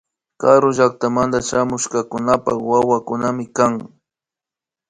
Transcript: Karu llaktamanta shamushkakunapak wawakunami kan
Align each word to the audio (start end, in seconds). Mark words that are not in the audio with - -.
Karu 0.41 0.69
llaktamanta 0.77 1.37
shamushkakunapak 1.47 2.57
wawakunami 2.69 3.45
kan 3.55 3.73